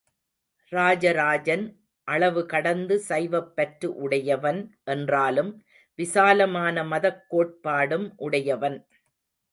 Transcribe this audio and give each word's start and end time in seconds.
ராஜராஜன் 0.71 1.65
அளவு 2.07 2.45
கடந்து 2.45 3.03
சைவப்பற்று 3.09 3.85
உடையவன் 3.85 4.61
என்றாலும் 4.83 5.51
விசாலமான 5.99 6.83
மதக் 6.83 7.23
கோட்பாடும் 7.31 8.13
உடையவன். 8.17 8.79